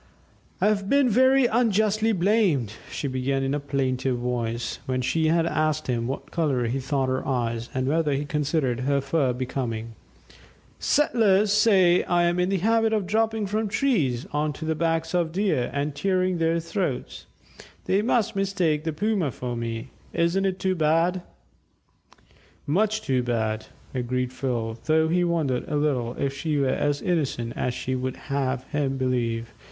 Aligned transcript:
"I've 0.59 0.89
been 0.89 1.09
very 1.09 1.45
unjustly 1.45 2.11
blamed," 2.11 2.73
she 2.91 3.07
began 3.07 3.43
in 3.43 3.53
a 3.53 3.59
plaintive 3.59 4.17
voice, 4.17 4.79
when 4.87 5.01
she 5.01 5.27
had 5.27 5.45
asked 5.45 5.85
him 5.85 6.07
what 6.07 6.31
colour 6.31 6.65
he 6.65 6.79
thought 6.79 7.07
her 7.07 7.23
eyes, 7.23 7.69
and 7.75 7.85
whether 7.87 8.11
he 8.13 8.25
considered 8.25 8.79
her 8.79 8.99
fur 8.99 9.31
becoming. 9.31 9.93
"Settlers 10.79 11.53
say 11.53 11.99
that 11.99 12.09
I 12.09 12.23
am 12.23 12.39
in 12.39 12.49
the 12.49 12.57
habit 12.57 12.93
of 12.93 13.05
dropping 13.05 13.45
from 13.45 13.67
trees 13.67 14.25
on 14.31 14.53
to 14.53 14.65
the 14.65 14.73
backs 14.73 15.13
of 15.13 15.31
Deer, 15.31 15.69
and 15.71 15.93
tearing 15.93 16.39
their 16.39 16.59
throats. 16.59 17.27
They 17.85 18.01
must 18.01 18.35
mistake 18.35 18.85
the 18.85 18.93
Puma 18.93 19.29
for 19.29 19.55
me, 19.55 19.89
isn't 20.13 20.45
it 20.45 20.57
too 20.57 20.73
bad?" 20.73 21.21
"Much 22.65 23.03
too 23.03 23.21
bad," 23.21 23.67
agreed 23.93 24.33
Phil, 24.33 24.79
though 24.85 25.09
he 25.09 25.23
wondered 25.23 25.65
a 25.69 25.75
little 25.75 26.15
if 26.17 26.33
she 26.35 26.57
were 26.57 26.69
as 26.69 27.03
innocent 27.03 27.53
as 27.55 27.75
she 27.75 27.93
would 27.93 28.15
have 28.15 28.63
him 28.71 28.97
believe. 28.97 29.53